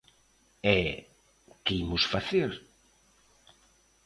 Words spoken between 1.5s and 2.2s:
¿que imos